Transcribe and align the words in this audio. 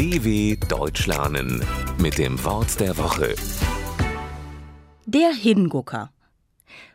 DW 0.00 0.56
Deutsch 0.66 1.06
lernen 1.06 1.62
mit 1.98 2.16
dem 2.16 2.42
Wort 2.42 2.80
der 2.80 2.96
Woche. 2.96 3.34
Der 5.04 5.30
Hingucker. 5.30 6.10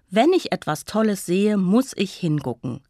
Wenn 0.09 0.33
ich 0.33 0.51
etwas 0.51 0.85
Tolles 0.85 1.23
sehe, 1.23 1.55
muss 1.55 1.93
ich 1.95 2.15
hingucken. 2.15 2.81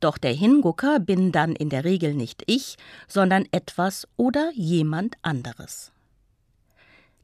Doch 0.00 0.18
der 0.18 0.34
Hingucker 0.34 1.00
bin 1.00 1.32
dann 1.32 1.56
in 1.56 1.70
der 1.70 1.82
Regel 1.82 2.12
nicht 2.12 2.42
ich, 2.44 2.76
sondern 3.08 3.46
etwas 3.52 4.06
oder 4.18 4.50
jemand 4.52 5.16
anderes. 5.22 5.92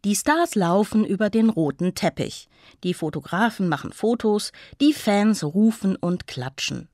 Die 0.06 0.16
Stars 0.16 0.54
laufen 0.54 1.04
über 1.04 1.28
den 1.28 1.50
roten 1.50 1.94
Teppich. 1.94 2.48
Die 2.84 2.94
Fotografen 2.94 3.68
machen 3.68 3.92
Fotos, 3.92 4.52
die 4.80 4.94
Fans 4.94 5.44
rufen 5.44 5.94
und 5.94 6.26
klatschen. 6.26 6.88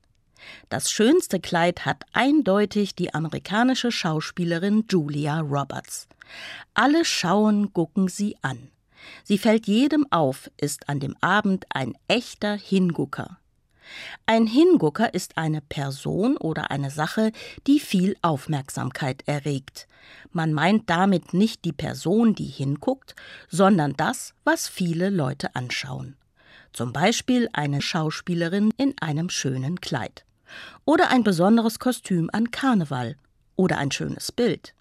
Das 0.68 0.90
schönste 0.90 1.40
Kleid 1.40 1.84
hat 1.84 2.04
eindeutig 2.12 2.94
die 2.94 3.14
amerikanische 3.14 3.92
Schauspielerin 3.92 4.84
Julia 4.88 5.40
Roberts. 5.40 6.08
Alle 6.74 7.04
schauen, 7.04 7.72
gucken 7.72 8.08
sie 8.08 8.36
an. 8.42 8.70
Sie 9.24 9.38
fällt 9.38 9.66
jedem 9.66 10.06
auf, 10.10 10.50
ist 10.56 10.88
an 10.88 11.00
dem 11.00 11.16
Abend 11.20 11.66
ein 11.70 11.94
echter 12.08 12.56
Hingucker. 12.56 13.38
Ein 14.26 14.46
Hingucker 14.46 15.14
ist 15.14 15.38
eine 15.38 15.60
Person 15.60 16.36
oder 16.36 16.70
eine 16.70 16.90
Sache, 16.90 17.30
die 17.66 17.78
viel 17.78 18.16
Aufmerksamkeit 18.22 19.22
erregt. 19.26 19.86
Man 20.32 20.52
meint 20.52 20.90
damit 20.90 21.34
nicht 21.34 21.64
die 21.64 21.72
Person, 21.72 22.34
die 22.34 22.46
hinguckt, 22.46 23.14
sondern 23.48 23.94
das, 23.96 24.34
was 24.44 24.68
viele 24.68 25.10
Leute 25.10 25.54
anschauen. 25.54 26.16
Zum 26.72 26.92
Beispiel 26.92 27.48
eine 27.52 27.80
Schauspielerin 27.80 28.70
in 28.76 28.94
einem 29.00 29.30
schönen 29.30 29.80
Kleid. 29.80 30.25
Oder 30.84 31.10
ein 31.10 31.24
besonderes 31.24 31.78
Kostüm 31.78 32.30
an 32.32 32.50
Karneval. 32.50 33.16
Oder 33.56 33.78
ein 33.78 33.90
schönes 33.90 34.32
Bild. 34.32 34.74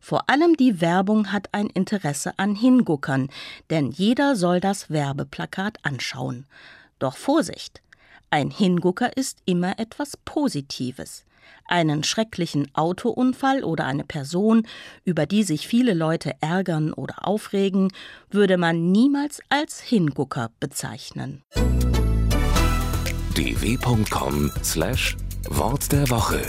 Vor 0.00 0.28
allem 0.28 0.56
die 0.56 0.80
Werbung 0.80 1.32
hat 1.32 1.48
ein 1.52 1.68
Interesse 1.68 2.32
an 2.38 2.54
Hinguckern, 2.54 3.28
denn 3.70 3.90
jeder 3.90 4.36
soll 4.36 4.60
das 4.60 4.90
Werbeplakat 4.90 5.78
anschauen. 5.82 6.46
Doch 6.98 7.16
Vorsicht! 7.16 7.82
Ein 8.30 8.50
Hingucker 8.50 9.14
ist 9.16 9.40
immer 9.44 9.78
etwas 9.78 10.16
Positives. 10.16 11.24
Einen 11.66 12.02
schrecklichen 12.02 12.74
Autounfall 12.74 13.62
oder 13.62 13.84
eine 13.84 14.04
Person, 14.04 14.66
über 15.04 15.26
die 15.26 15.42
sich 15.42 15.68
viele 15.68 15.92
Leute 15.92 16.32
ärgern 16.40 16.92
oder 16.92 17.28
aufregen, 17.28 17.92
würde 18.30 18.56
man 18.56 18.90
niemals 18.90 19.42
als 19.50 19.80
Hingucker 19.80 20.50
bezeichnen. 20.60 21.42
dw.com/wort 23.34 25.92
der 25.92 26.10
Woche 26.10 26.42